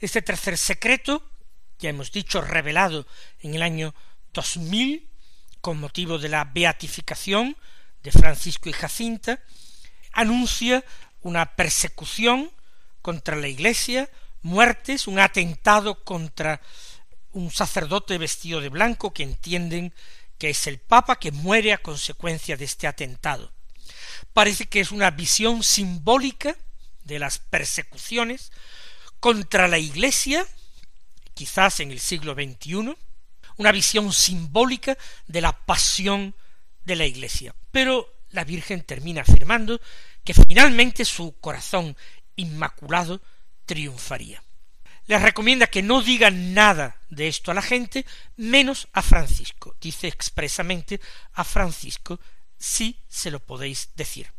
Este 0.00 0.20
tercer 0.20 0.58
secreto, 0.58 1.22
ya 1.78 1.90
hemos 1.90 2.10
dicho, 2.10 2.40
revelado 2.40 3.06
en 3.40 3.54
el 3.54 3.62
año 3.62 3.94
2000 4.32 5.08
con 5.60 5.78
motivo 5.78 6.18
de 6.18 6.28
la 6.28 6.44
beatificación 6.44 7.56
de 8.02 8.10
Francisco 8.10 8.68
y 8.68 8.72
Jacinta, 8.72 9.38
anuncia 10.12 10.84
una 11.22 11.54
persecución 11.54 12.50
contra 13.02 13.36
la 13.36 13.48
Iglesia, 13.48 14.08
muertes, 14.42 15.06
un 15.06 15.18
atentado 15.18 16.02
contra 16.02 16.60
un 17.32 17.50
sacerdote 17.50 18.18
vestido 18.18 18.60
de 18.60 18.70
blanco 18.70 19.12
que 19.12 19.22
entienden 19.22 19.94
que 20.40 20.48
es 20.48 20.66
el 20.66 20.78
Papa 20.78 21.18
que 21.18 21.32
muere 21.32 21.74
a 21.74 21.82
consecuencia 21.82 22.56
de 22.56 22.64
este 22.64 22.86
atentado. 22.86 23.52
Parece 24.32 24.66
que 24.70 24.80
es 24.80 24.90
una 24.90 25.10
visión 25.10 25.62
simbólica 25.62 26.56
de 27.04 27.18
las 27.18 27.38
persecuciones 27.38 28.50
contra 29.20 29.68
la 29.68 29.78
Iglesia, 29.78 30.46
quizás 31.34 31.80
en 31.80 31.90
el 31.90 32.00
siglo 32.00 32.32
XXI, 32.32 32.96
una 33.58 33.70
visión 33.70 34.14
simbólica 34.14 34.96
de 35.26 35.42
la 35.42 35.52
pasión 35.66 36.34
de 36.86 36.96
la 36.96 37.04
Iglesia. 37.04 37.54
Pero 37.70 38.10
la 38.30 38.44
Virgen 38.44 38.82
termina 38.82 39.20
afirmando 39.20 39.78
que 40.24 40.32
finalmente 40.32 41.04
su 41.04 41.38
corazón 41.38 41.98
inmaculado 42.36 43.20
triunfaría 43.66 44.42
les 45.10 45.22
recomienda 45.22 45.66
que 45.66 45.82
no 45.82 46.02
digan 46.02 46.54
nada 46.54 47.00
de 47.08 47.26
esto 47.26 47.50
a 47.50 47.54
la 47.54 47.62
gente, 47.62 48.06
menos 48.36 48.86
a 48.92 49.02
Francisco. 49.02 49.74
Dice 49.80 50.06
expresamente 50.06 51.00
a 51.32 51.42
Francisco, 51.42 52.20
sí 52.56 53.02
se 53.08 53.32
lo 53.32 53.40
podéis 53.40 53.90
decir. 53.96 54.30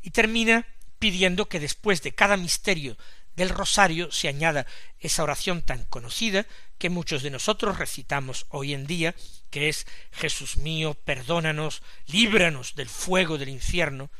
Y 0.00 0.08
termina 0.08 0.66
pidiendo 0.98 1.50
que 1.50 1.60
después 1.60 2.00
de 2.00 2.14
cada 2.14 2.38
misterio 2.38 2.96
del 3.36 3.50
rosario 3.50 4.10
se 4.10 4.28
añada 4.28 4.64
esa 5.00 5.22
oración 5.22 5.60
tan 5.60 5.84
conocida 5.84 6.46
que 6.78 6.88
muchos 6.88 7.22
de 7.22 7.28
nosotros 7.28 7.76
recitamos 7.76 8.46
hoy 8.48 8.72
en 8.72 8.86
día, 8.86 9.14
que 9.50 9.68
es 9.68 9.86
Jesús 10.12 10.56
mío, 10.56 10.94
perdónanos, 10.94 11.82
líbranos 12.06 12.74
del 12.74 12.88
fuego 12.88 13.36
del 13.36 13.50
infierno, 13.50 14.10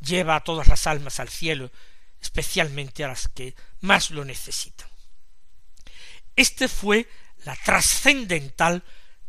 lleva 0.00 0.36
a 0.36 0.44
todas 0.44 0.68
las 0.68 0.86
almas 0.86 1.18
al 1.18 1.28
cielo 1.28 1.72
especialmente 2.20 3.04
a 3.04 3.08
las 3.08 3.28
que 3.28 3.54
más 3.80 4.10
lo 4.10 4.24
necesitan. 4.24 4.88
Este 6.36 6.68
fue 6.68 7.08
la 7.44 7.56
trascendental 7.56 8.82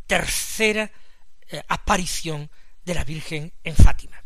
tercera 0.07 0.91
eh, 1.47 1.61
aparición 1.67 2.49
de 2.83 2.93
la 2.93 3.03
Virgen 3.03 3.53
en 3.63 3.75
Fátima. 3.75 4.21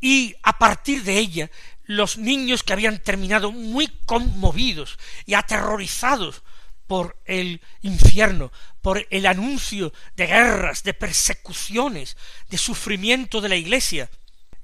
Y 0.00 0.34
a 0.42 0.58
partir 0.58 1.02
de 1.02 1.18
ella, 1.18 1.50
los 1.84 2.18
niños 2.18 2.62
que 2.62 2.72
habían 2.72 3.02
terminado 3.02 3.52
muy 3.52 3.88
conmovidos 4.04 4.98
y 5.24 5.34
aterrorizados 5.34 6.42
por 6.86 7.20
el 7.24 7.60
infierno, 7.82 8.52
por 8.82 9.06
el 9.10 9.26
anuncio 9.26 9.92
de 10.14 10.26
guerras, 10.26 10.82
de 10.82 10.94
persecuciones, 10.94 12.16
de 12.48 12.58
sufrimiento 12.58 13.40
de 13.40 13.48
la 13.48 13.56
Iglesia, 13.56 14.10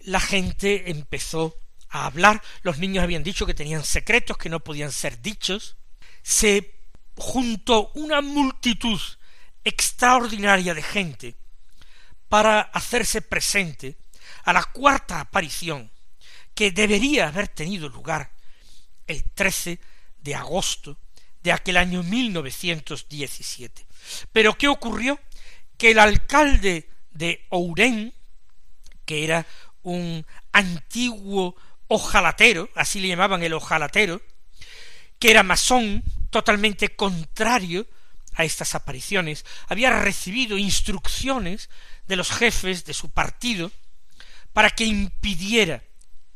la 0.01 0.20
gente 0.20 0.90
empezó 0.90 1.57
a 1.92 2.07
hablar, 2.07 2.42
los 2.62 2.78
niños 2.78 3.05
habían 3.05 3.22
dicho 3.22 3.46
que 3.46 3.55
tenían 3.55 3.85
secretos 3.85 4.38
que 4.38 4.48
no 4.48 4.61
podían 4.61 4.90
ser 4.90 5.20
dichos, 5.20 5.76
se 6.22 6.74
juntó 7.16 7.92
una 7.94 8.22
multitud 8.22 9.00
extraordinaria 9.62 10.74
de 10.74 10.83
gente 10.83 11.37
para 12.28 12.61
hacerse 12.61 13.20
presente 13.20 13.98
a 14.44 14.55
la 14.55 14.64
cuarta 14.64 15.20
aparición 15.20 15.90
que 16.55 16.70
debería 16.70 17.28
haber 17.28 17.48
tenido 17.48 17.88
lugar 17.90 18.33
el 19.07 19.22
13 19.22 19.78
de 20.18 20.35
agosto 20.35 20.98
de 21.42 21.52
aquel 21.52 21.76
año 21.76 22.02
1917. 22.02 23.87
Pero 24.33 24.55
¿qué 24.55 24.68
ocurrió? 24.68 25.20
Que 25.76 25.90
el 25.90 25.98
alcalde 25.98 26.88
de 27.11 27.44
Ourén, 27.50 28.14
que 29.05 29.24
era 29.24 29.46
un 29.83 30.24
antiguo 30.52 31.57
ojalatero, 31.92 32.70
así 32.74 33.00
le 33.00 33.09
llamaban 33.09 33.42
el 33.42 33.52
ojalatero, 33.52 34.22
que 35.18 35.31
era 35.31 35.42
masón, 35.42 36.02
totalmente 36.31 36.96
contrario 36.96 37.87
a 38.35 38.44
estas 38.44 38.74
apariciones, 38.74 39.44
había 39.68 39.90
recibido 40.00 40.57
instrucciones 40.57 41.68
de 42.07 42.16
los 42.16 42.31
jefes 42.31 42.85
de 42.87 42.94
su 42.94 43.11
partido 43.11 43.70
para 44.52 44.70
que 44.70 44.85
impidiera 44.85 45.83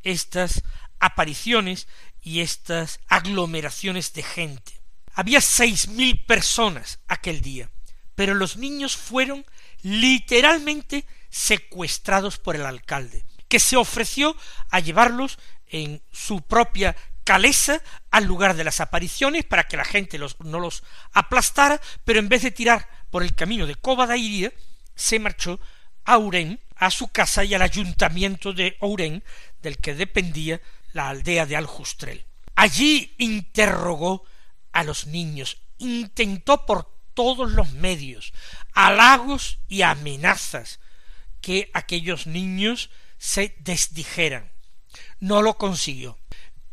estas 0.02 0.62
apariciones 1.00 1.88
y 2.20 2.40
estas 2.40 3.00
aglomeraciones 3.08 4.12
de 4.12 4.22
gente. 4.22 4.80
Había 5.14 5.40
seis 5.40 5.88
mil 5.88 6.22
personas 6.24 6.98
aquel 7.08 7.40
día, 7.40 7.70
pero 8.14 8.34
los 8.34 8.58
niños 8.58 8.96
fueron 8.96 9.46
literalmente 9.82 11.06
secuestrados 11.30 12.38
por 12.38 12.56
el 12.56 12.66
alcalde 12.66 13.24
que 13.48 13.60
se 13.60 13.76
ofreció 13.76 14.36
a 14.70 14.80
llevarlos 14.80 15.38
en 15.66 16.02
su 16.12 16.42
propia 16.42 16.96
calesa 17.24 17.82
al 18.10 18.24
lugar 18.24 18.54
de 18.54 18.64
las 18.64 18.80
apariciones 18.80 19.44
para 19.44 19.66
que 19.66 19.76
la 19.76 19.84
gente 19.84 20.18
no 20.18 20.60
los 20.60 20.84
aplastara, 21.12 21.80
pero 22.04 22.20
en 22.20 22.28
vez 22.28 22.42
de 22.42 22.52
tirar 22.52 22.88
por 23.10 23.22
el 23.22 23.34
camino 23.34 23.66
de 23.66 23.74
Cobadairía, 23.74 24.52
se 24.94 25.18
marchó 25.18 25.58
a 26.04 26.18
Urén, 26.18 26.60
a 26.76 26.90
su 26.90 27.08
casa 27.08 27.42
y 27.42 27.54
al 27.54 27.62
ayuntamiento 27.62 28.52
de 28.52 28.76
Ouren, 28.80 29.24
del 29.60 29.78
que 29.78 29.94
dependía 29.94 30.60
la 30.92 31.08
aldea 31.08 31.46
de 31.46 31.56
Aljustrel. 31.56 32.24
Allí 32.54 33.14
interrogó 33.18 34.24
a 34.72 34.84
los 34.84 35.06
niños, 35.06 35.58
intentó 35.78 36.64
por 36.64 36.94
todos 37.14 37.50
los 37.50 37.72
medios, 37.72 38.32
halagos 38.72 39.58
y 39.66 39.82
amenazas, 39.82 40.80
que 41.40 41.70
aquellos 41.74 42.26
niños 42.26 42.90
se 43.18 43.54
desdijeran. 43.58 44.50
No 45.20 45.42
lo 45.42 45.56
consiguió. 45.56 46.18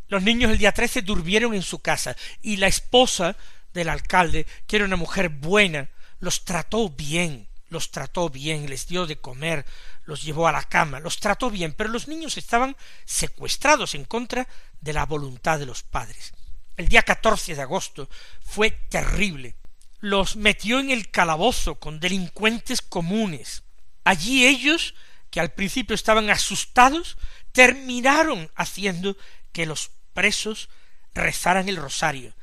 Los 0.08 0.22
niños 0.24 0.52
el 0.52 0.58
día 0.58 0.74
trece 0.74 1.02
durmieron 1.02 1.54
en 1.54 1.64
su 1.64 1.80
casa 1.80 2.16
y 2.42 2.58
la 2.58 2.68
esposa 2.68 3.36
del 3.74 3.90
alcalde, 3.90 4.46
que 4.68 4.76
era 4.76 4.86
una 4.86 4.96
mujer 4.96 5.30
buena, 5.30 5.90
los 6.20 6.46
trató 6.46 6.90
bien, 6.90 7.48
los 7.70 7.92
trató 7.92 8.30
bien, 8.30 8.70
les 8.70 8.88
dio 8.88 9.08
de 9.08 9.20
comer, 9.20 9.66
los 10.06 10.22
llevó 10.22 10.48
a 10.48 10.52
la 10.52 10.64
cama, 10.64 11.00
los 11.00 11.20
trató 11.20 11.50
bien, 11.50 11.74
pero 11.74 11.90
los 11.90 12.08
niños 12.08 12.38
estaban 12.38 12.78
secuestrados 13.06 13.96
en 13.96 14.06
contra 14.06 14.48
de 14.80 14.94
la 14.94 15.06
voluntad 15.06 15.60
de 15.60 15.66
los 15.66 15.84
padres. 15.84 16.34
El 16.78 16.88
día 16.88 17.04
catorce 17.04 17.56
de 17.56 17.62
agosto 17.62 18.10
fue 18.42 18.72
terrible. 18.72 19.56
Los 20.00 20.36
metió 20.36 20.80
en 20.80 20.92
el 20.92 21.10
calabozo 21.12 21.76
con 21.76 22.00
delincuentes 22.00 22.82
comunes. 22.82 23.64
Allí 24.04 24.46
ellos 24.46 24.96
que 25.34 25.40
al 25.40 25.50
principio 25.50 25.96
estaban 25.96 26.30
asustados, 26.30 27.18
terminaron 27.54 28.52
haciendo 28.54 29.18
que 29.52 29.66
los 29.66 29.90
presos 30.14 30.70
rezaran 31.16 31.68
el 31.68 31.78
rosario. 31.78 32.36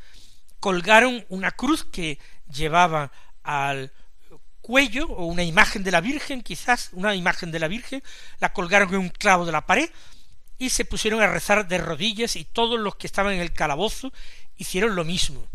Colgaron 0.59 1.25
una 1.29 1.53
cruz 1.53 1.85
que 1.85 2.19
llevaba 2.53 3.13
al 3.45 3.93
cuello, 4.61 5.07
o 5.07 5.27
una 5.27 5.45
imagen 5.45 5.85
de 5.85 5.93
la 5.93 6.01
Virgen, 6.01 6.43
quizás, 6.43 6.89
una 6.91 7.15
imagen 7.15 7.53
de 7.53 7.61
la 7.61 7.69
Virgen, 7.69 8.03
la 8.41 8.53
colgaron 8.53 8.89
en 8.89 8.99
un 9.03 9.09
clavo 9.09 9.47
de 9.47 9.53
la 9.53 9.67
pared, 9.67 9.89
y 10.59 10.71
se 10.71 10.85
pusieron 10.85 11.23
a 11.23 11.29
rezar 11.29 11.69
de 11.69 11.79
rodillas, 11.79 12.35
y 12.35 12.45
todos 12.45 12.81
los 12.81 12.97
que 12.97 13.07
estaban 13.07 13.35
en 13.35 13.41
el 13.41 13.53
calabozo 13.53 14.13
hicieron 14.57 14.97
lo 14.97 15.05
mismo. 15.05 15.47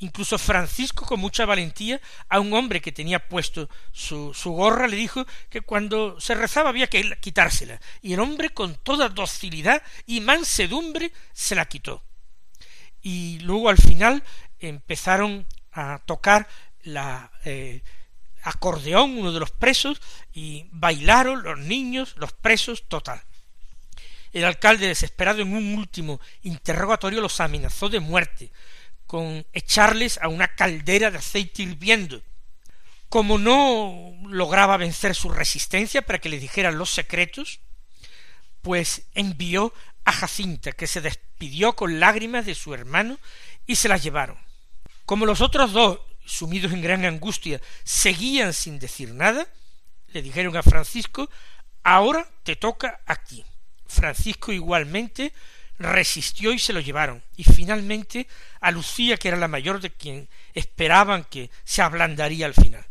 Incluso 0.00 0.38
Francisco, 0.38 1.04
con 1.04 1.18
mucha 1.18 1.44
valentía, 1.44 2.00
a 2.28 2.38
un 2.38 2.52
hombre 2.52 2.80
que 2.80 2.92
tenía 2.92 3.28
puesto 3.28 3.68
su, 3.90 4.32
gorra, 4.44 4.86
le 4.86 4.96
dijo 4.96 5.26
que 5.50 5.60
cuando 5.60 6.20
se 6.20 6.34
rezaba 6.34 6.68
había 6.68 6.86
que 6.86 7.18
quitársela. 7.20 7.80
Y 8.00 8.12
el 8.12 8.20
hombre, 8.20 8.50
con 8.50 8.76
toda 8.76 9.08
docilidad 9.08 9.82
y 10.06 10.20
mansedumbre, 10.20 11.12
se 11.32 11.56
la 11.56 11.66
quitó. 11.66 12.04
Y 13.02 13.40
luego, 13.40 13.70
al 13.70 13.78
final, 13.78 14.22
empezaron 14.60 15.46
a 15.72 16.00
tocar 16.06 16.46
la 16.84 17.32
eh, 17.44 17.82
acordeón, 18.42 19.18
uno 19.18 19.32
de 19.32 19.40
los 19.40 19.50
presos, 19.50 20.00
y 20.32 20.66
bailaron 20.70 21.42
los 21.42 21.58
niños, 21.58 22.14
los 22.18 22.32
presos, 22.32 22.84
total. 22.86 23.20
El 24.32 24.44
alcalde, 24.44 24.86
desesperado 24.86 25.42
en 25.42 25.52
un 25.52 25.76
último 25.76 26.20
interrogatorio, 26.42 27.20
los 27.20 27.40
amenazó 27.40 27.88
de 27.88 27.98
muerte, 27.98 28.52
con 29.08 29.46
echarles 29.52 30.20
a 30.22 30.28
una 30.28 30.46
caldera 30.48 31.10
de 31.10 31.18
aceite 31.18 31.62
hirviendo. 31.62 32.22
Como 33.08 33.38
no 33.38 34.12
lograba 34.28 34.76
vencer 34.76 35.14
su 35.14 35.30
resistencia 35.30 36.02
para 36.02 36.20
que 36.20 36.28
le 36.28 36.38
dijeran 36.38 36.78
los 36.78 36.90
secretos, 36.90 37.60
pues 38.62 39.06
envió 39.14 39.72
a 40.04 40.12
Jacinta, 40.12 40.72
que 40.72 40.86
se 40.86 41.00
despidió 41.00 41.74
con 41.74 41.98
lágrimas 41.98 42.44
de 42.44 42.54
su 42.54 42.74
hermano 42.74 43.18
y 43.66 43.76
se 43.76 43.88
la 43.88 43.96
llevaron. 43.96 44.38
Como 45.06 45.24
los 45.24 45.40
otros 45.40 45.72
dos, 45.72 46.00
sumidos 46.26 46.72
en 46.72 46.82
gran 46.82 47.06
angustia, 47.06 47.62
seguían 47.84 48.52
sin 48.52 48.78
decir 48.78 49.14
nada, 49.14 49.48
le 50.08 50.20
dijeron 50.20 50.54
a 50.56 50.62
Francisco 50.62 51.30
ahora 51.82 52.28
te 52.42 52.56
toca 52.56 53.00
aquí. 53.06 53.42
Francisco 53.86 54.52
igualmente 54.52 55.32
resistió 55.78 56.52
y 56.52 56.58
se 56.58 56.72
lo 56.72 56.80
llevaron. 56.80 57.22
Y 57.36 57.44
finalmente 57.44 58.26
a 58.60 58.70
Lucía, 58.70 59.16
que 59.16 59.28
era 59.28 59.36
la 59.36 59.48
mayor 59.48 59.80
de 59.80 59.90
quien 59.90 60.28
esperaban 60.54 61.24
que 61.24 61.50
se 61.64 61.82
ablandaría 61.82 62.46
al 62.46 62.54
final. 62.54 62.84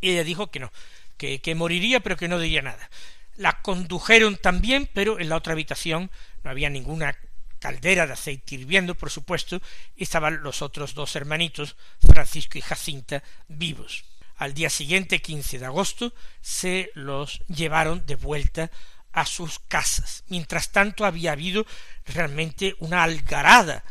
Y 0.00 0.10
ella 0.10 0.24
dijo 0.24 0.50
que 0.50 0.60
no, 0.60 0.72
que, 1.16 1.40
que 1.40 1.54
moriría, 1.54 2.00
pero 2.00 2.16
que 2.16 2.28
no 2.28 2.38
diría 2.38 2.62
nada. 2.62 2.90
La 3.36 3.62
condujeron 3.62 4.36
también, 4.36 4.88
pero 4.92 5.18
en 5.18 5.28
la 5.28 5.36
otra 5.36 5.54
habitación 5.54 6.10
no 6.42 6.50
había 6.50 6.70
ninguna 6.70 7.16
caldera 7.58 8.06
de 8.06 8.12
aceite 8.12 8.56
hirviendo, 8.56 8.94
por 8.94 9.10
supuesto, 9.10 9.62
y 9.96 10.02
estaban 10.02 10.42
los 10.42 10.60
otros 10.60 10.94
dos 10.94 11.16
hermanitos, 11.16 11.76
Francisco 11.98 12.58
y 12.58 12.60
Jacinta, 12.60 13.22
vivos. 13.48 14.04
Al 14.36 14.52
día 14.52 14.68
siguiente, 14.68 15.22
15 15.22 15.60
de 15.60 15.64
agosto, 15.64 16.12
se 16.42 16.90
los 16.94 17.40
llevaron 17.46 18.04
de 18.04 18.16
vuelta 18.16 18.70
a 19.14 19.24
sus 19.24 19.60
casas. 19.60 20.24
Mientras 20.28 20.72
tanto 20.72 21.06
había 21.06 21.32
habido 21.32 21.64
realmente 22.04 22.74
una 22.80 23.04
algarada 23.04 23.84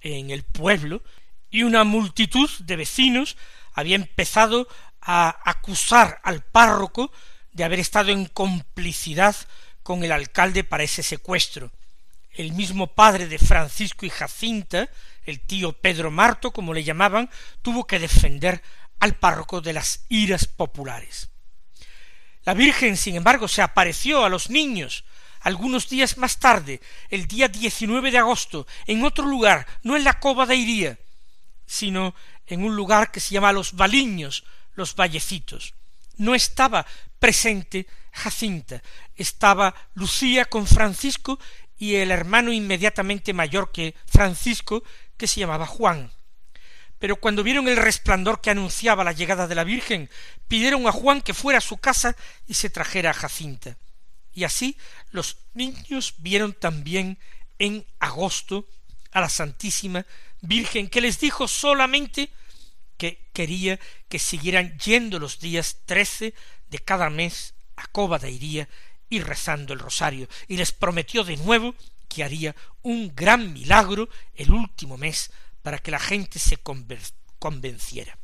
en 0.00 0.30
el 0.30 0.44
pueblo 0.44 1.02
y 1.50 1.62
una 1.62 1.84
multitud 1.84 2.50
de 2.60 2.76
vecinos 2.76 3.36
había 3.72 3.96
empezado 3.96 4.68
a 5.00 5.36
acusar 5.44 6.20
al 6.22 6.42
párroco 6.42 7.10
de 7.52 7.64
haber 7.64 7.80
estado 7.80 8.12
en 8.12 8.26
complicidad 8.26 9.34
con 9.82 10.04
el 10.04 10.12
alcalde 10.12 10.64
para 10.64 10.84
ese 10.84 11.02
secuestro. 11.02 11.72
El 12.32 12.52
mismo 12.52 12.88
padre 12.88 13.26
de 13.26 13.38
Francisco 13.38 14.04
y 14.04 14.10
Jacinta, 14.10 14.88
el 15.24 15.40
tío 15.40 15.72
Pedro 15.72 16.10
Marto, 16.10 16.52
como 16.52 16.74
le 16.74 16.84
llamaban, 16.84 17.30
tuvo 17.62 17.86
que 17.86 17.98
defender 17.98 18.62
al 19.00 19.16
párroco 19.16 19.60
de 19.60 19.72
las 19.72 20.04
iras 20.08 20.46
populares. 20.46 21.30
La 22.44 22.54
Virgen, 22.54 22.96
sin 22.96 23.16
embargo, 23.16 23.48
se 23.48 23.62
apareció 23.62 24.24
a 24.24 24.28
los 24.28 24.50
niños 24.50 25.04
algunos 25.40 25.88
días 25.88 26.18
más 26.18 26.38
tarde, 26.38 26.80
el 27.10 27.26
día 27.26 27.48
19 27.48 28.10
de 28.10 28.18
agosto, 28.18 28.66
en 28.86 29.04
otro 29.04 29.24
lugar, 29.24 29.66
no 29.82 29.96
en 29.96 30.04
la 30.04 30.18
cova 30.18 30.46
de 30.46 30.56
Iría, 30.56 30.98
sino 31.66 32.14
en 32.46 32.64
un 32.64 32.74
lugar 32.74 33.10
que 33.10 33.20
se 33.20 33.34
llama 33.34 33.52
Los 33.52 33.74
Baliños, 33.74 34.44
los 34.74 34.94
Vallecitos. 34.94 35.74
No 36.16 36.34
estaba 36.34 36.86
presente 37.18 37.86
Jacinta, 38.12 38.82
estaba 39.16 39.74
Lucía 39.94 40.44
con 40.46 40.66
Francisco 40.66 41.38
y 41.78 41.96
el 41.96 42.10
hermano 42.10 42.52
inmediatamente 42.52 43.32
mayor 43.32 43.70
que 43.70 43.94
Francisco, 44.06 44.82
que 45.16 45.28
se 45.28 45.40
llamaba 45.40 45.66
Juan. 45.66 46.10
Pero 46.98 47.16
cuando 47.16 47.42
vieron 47.42 47.68
el 47.68 47.76
resplandor 47.76 48.40
que 48.40 48.50
anunciaba 48.50 49.04
la 49.04 49.12
llegada 49.12 49.46
de 49.46 49.54
la 49.54 49.64
Virgen, 49.64 50.10
pidieron 50.48 50.86
a 50.86 50.92
Juan 50.92 51.20
que 51.22 51.34
fuera 51.34 51.58
a 51.58 51.62
su 51.62 51.78
casa 51.78 52.16
y 52.46 52.54
se 52.54 52.70
trajera 52.70 53.10
a 53.10 53.14
Jacinta. 53.14 53.76
Y 54.32 54.44
así 54.44 54.76
los 55.10 55.36
niños 55.54 56.14
vieron 56.18 56.52
también 56.52 57.18
en 57.58 57.86
agosto 57.98 58.66
a 59.12 59.20
la 59.20 59.28
Santísima 59.28 60.06
Virgen, 60.40 60.88
que 60.88 61.00
les 61.00 61.18
dijo 61.18 61.48
solamente 61.48 62.30
que 62.96 63.28
quería 63.32 63.78
que 64.08 64.18
siguieran 64.18 64.78
yendo 64.78 65.18
los 65.18 65.40
días 65.40 65.78
trece 65.86 66.34
de 66.68 66.78
cada 66.78 67.10
mes 67.10 67.54
a 67.76 67.86
Coba 67.86 68.18
de 68.18 68.30
Iría 68.30 68.68
y 69.08 69.20
rezando 69.20 69.72
el 69.72 69.78
rosario, 69.78 70.28
y 70.48 70.56
les 70.56 70.72
prometió 70.72 71.24
de 71.24 71.36
nuevo 71.36 71.74
que 72.08 72.24
haría 72.24 72.54
un 72.82 73.14
gran 73.14 73.52
milagro 73.52 74.08
el 74.34 74.50
último 74.50 74.96
mes 74.96 75.30
para 75.68 75.80
que 75.80 75.90
la 75.90 75.98
gente 75.98 76.38
se 76.38 76.56
convenciera. 77.38 78.18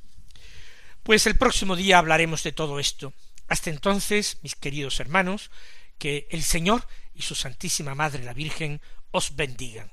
Pues 1.03 1.27
el 1.27 1.37
próximo 1.37 1.77
día 1.77 1.99
hablaremos 1.99 2.43
de 2.43 2.53
todo 2.53 2.81
esto. 2.81 3.13
Hasta 3.49 3.69
entonces, 3.69 4.39
mis 4.41 4.55
queridos 4.55 4.99
hermanos, 4.99 5.51
que 5.99 6.27
el 6.31 6.43
Señor 6.43 6.89
y 7.13 7.21
su 7.21 7.35
Santísima 7.35 7.95
Madre 7.95 8.25
la 8.25 8.33
Virgen 8.33 8.81
os 9.11 9.37
bendigan. 9.37 9.93